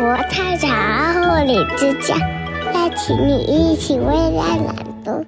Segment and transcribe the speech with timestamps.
[0.00, 0.66] 国泰草
[1.12, 2.16] 护理之家，
[2.72, 5.26] 邀请你一起为爱朗读。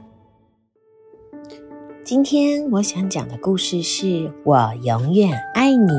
[2.03, 4.07] 今天我想讲的故事是
[4.47, 5.93] 《我永远爱你》。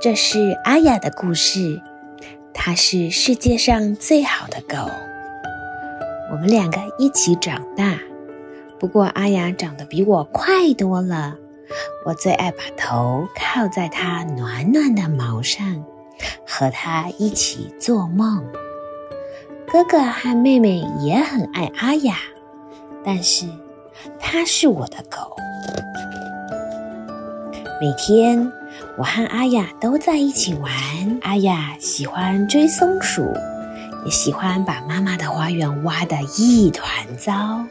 [0.00, 1.82] 这是阿雅的故事，
[2.54, 4.90] 它是世界上最好的狗。
[6.32, 7.98] 我们两个一起长大，
[8.80, 11.36] 不过阿雅长得比我快多了。
[12.06, 15.84] 我最爱把头靠在它暖暖的毛上，
[16.46, 18.44] 和它一起做梦。
[19.66, 22.16] 哥哥和妹妹也很爱阿雅，
[23.04, 23.46] 但是
[24.20, 25.36] 它是我的狗。
[27.80, 28.52] 每天
[28.96, 30.72] 我和阿雅都在一起玩。
[31.22, 33.22] 阿雅喜欢追松鼠，
[34.04, 37.64] 也喜欢把妈妈的花园挖得一团糟。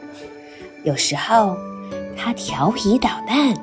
[0.82, 1.56] 有时候
[2.16, 3.54] 它调皮捣蛋。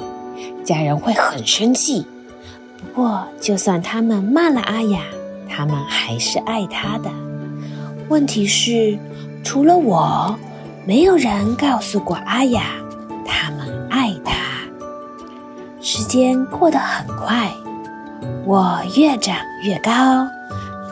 [0.63, 2.05] 家人会很生气，
[2.81, 4.99] 不过就算他们骂了阿雅，
[5.49, 7.09] 他们还是爱她的。
[8.09, 8.97] 问题是，
[9.43, 10.35] 除了我，
[10.85, 12.63] 没有人告诉过阿雅，
[13.25, 14.35] 他们爱她。
[15.79, 17.49] 时间过得很快，
[18.45, 19.91] 我越长越高，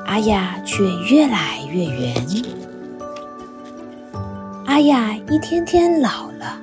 [0.06, 2.16] 阿雅却越来越圆。
[4.66, 6.58] 阿雅一天天老了，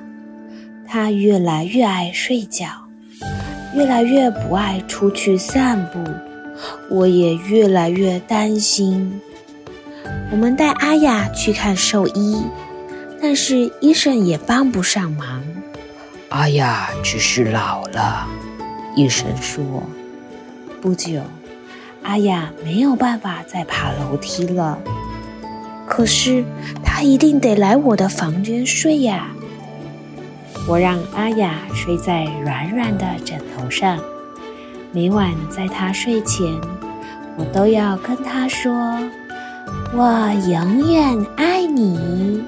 [0.87, 2.65] 她越来越爱睡觉。
[3.77, 5.99] 越来越不爱出去散步，
[6.89, 9.21] 我也越来越担心。
[10.31, 12.41] 我们带阿雅去看兽医，
[13.21, 15.43] 但是医生也帮不上忙。
[16.29, 18.27] 阿雅只是老了，
[18.95, 19.63] 医生说。
[20.81, 21.21] 不久，
[22.01, 24.79] 阿雅没有办法再爬楼梯了。
[25.85, 26.43] 可是
[26.83, 29.29] 她一定得来我的房间睡呀。
[30.67, 33.97] 我让阿雅睡在软软的枕头上，
[34.91, 36.45] 每晚在她睡前，
[37.37, 38.69] 我都要跟她说
[39.95, 42.43] ：“我永远爱你。”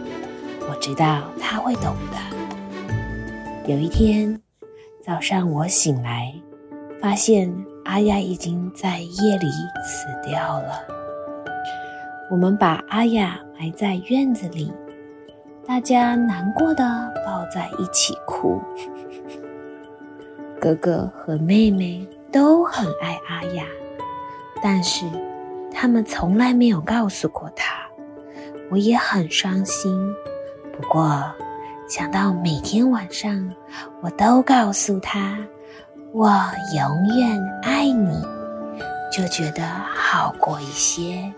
[0.69, 2.17] 我知道她会懂的。
[3.65, 4.37] 有一天
[5.01, 6.33] 早上，我醒来，
[7.01, 7.49] 发现
[7.85, 9.47] 阿雅已经在夜里
[9.81, 10.81] 死掉了。
[12.29, 14.73] 我们把阿雅埋在院子里。
[15.69, 16.83] 大家难过的
[17.23, 18.59] 抱在一起哭。
[20.59, 23.63] 哥哥和妹妹都很爱阿雅，
[24.63, 25.05] 但是
[25.71, 27.75] 他们从来没有告诉过她。
[28.71, 30.11] 我也很伤心。
[30.75, 31.23] 不过
[31.87, 33.47] 想到每天晚上
[34.01, 35.37] 我都告诉她
[36.11, 36.31] “我
[36.75, 38.19] 永远爱你”，
[39.15, 41.31] 就觉得好过一些。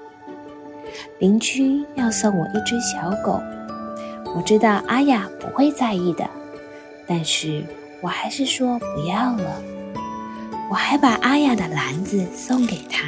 [1.20, 3.38] 邻居要送我一只小狗。
[4.36, 6.28] 我知道阿雅不会在意的，
[7.06, 7.64] 但是
[8.02, 9.62] 我还是说不要了。
[10.70, 13.06] 我还把阿雅的篮子送给她，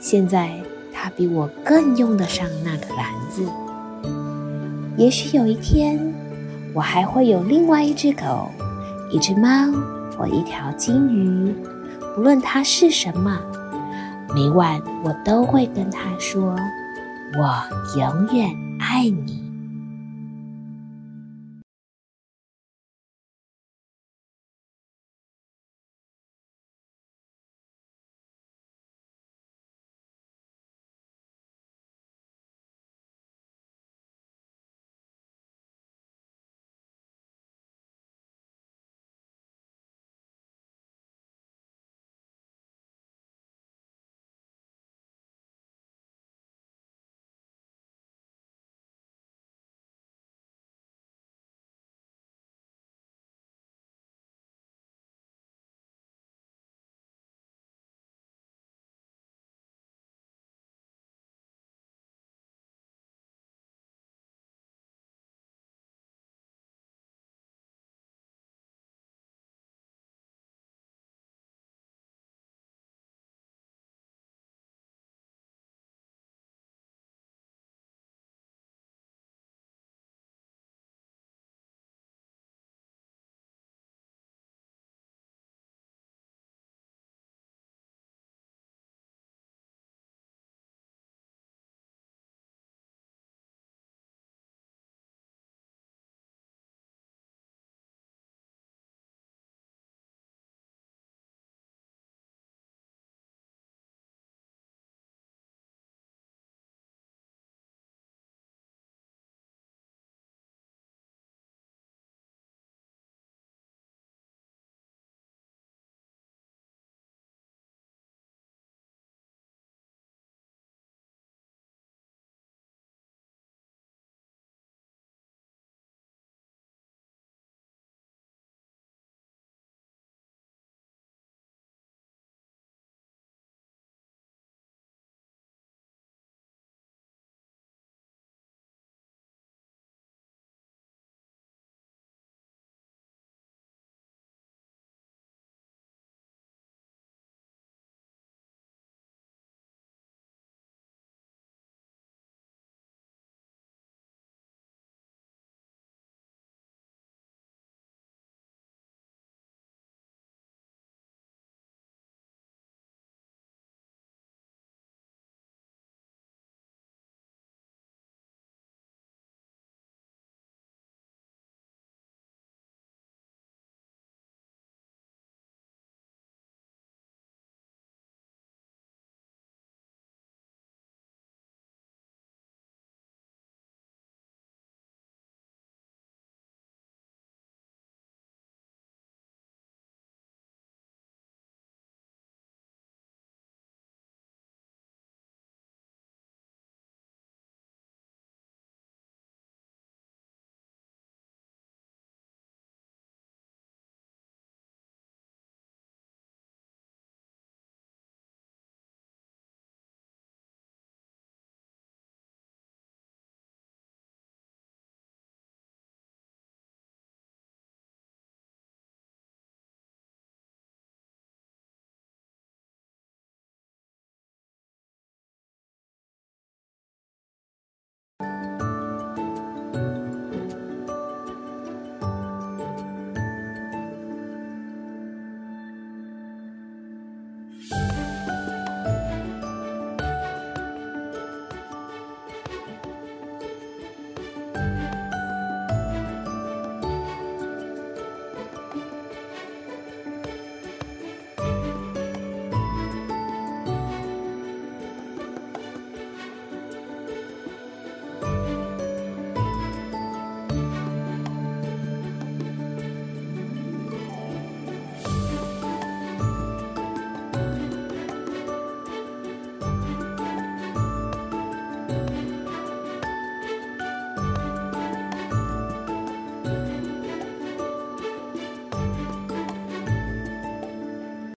[0.00, 0.50] 现在
[0.92, 3.46] 她比我更用得上那个篮子。
[4.96, 6.12] 也许有一天，
[6.74, 8.50] 我还会有另外一只狗、
[9.10, 9.48] 一只猫
[10.18, 11.54] 或一条金鱼，
[12.18, 13.38] 无论它是什么，
[14.34, 16.56] 每晚我都会跟它说
[17.38, 17.62] ：“我
[17.96, 18.50] 永远
[18.80, 19.40] 爱你。”